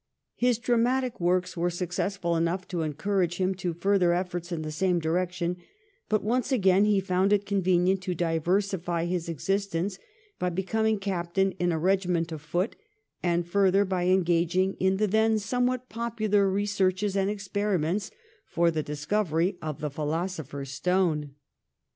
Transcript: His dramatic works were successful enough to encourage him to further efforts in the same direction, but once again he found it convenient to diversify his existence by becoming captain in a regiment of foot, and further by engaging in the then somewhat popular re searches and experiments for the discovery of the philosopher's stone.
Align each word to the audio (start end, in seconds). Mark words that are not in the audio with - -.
His 0.33 0.57
dramatic 0.57 1.19
works 1.21 1.55
were 1.55 1.69
successful 1.69 2.35
enough 2.35 2.67
to 2.69 2.81
encourage 2.81 3.37
him 3.37 3.53
to 3.53 3.71
further 3.71 4.13
efforts 4.13 4.51
in 4.51 4.63
the 4.63 4.71
same 4.71 4.97
direction, 4.97 5.57
but 6.09 6.23
once 6.23 6.51
again 6.51 6.85
he 6.85 6.99
found 6.99 7.31
it 7.31 7.45
convenient 7.45 8.01
to 8.01 8.15
diversify 8.15 9.05
his 9.05 9.29
existence 9.29 9.99
by 10.39 10.49
becoming 10.49 10.97
captain 10.97 11.51
in 11.59 11.71
a 11.71 11.77
regiment 11.77 12.31
of 12.31 12.41
foot, 12.41 12.75
and 13.21 13.47
further 13.47 13.85
by 13.85 14.05
engaging 14.05 14.73
in 14.79 14.97
the 14.97 15.05
then 15.05 15.37
somewhat 15.37 15.87
popular 15.87 16.49
re 16.49 16.65
searches 16.65 17.15
and 17.15 17.29
experiments 17.29 18.09
for 18.43 18.71
the 18.71 18.81
discovery 18.81 19.55
of 19.61 19.81
the 19.81 19.91
philosopher's 19.91 20.71
stone. 20.71 21.35